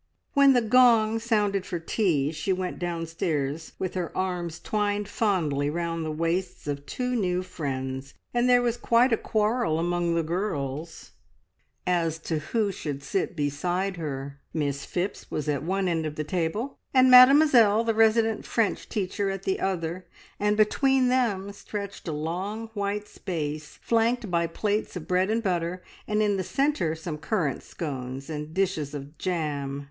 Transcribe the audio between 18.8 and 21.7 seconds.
teacher, at the other, and between them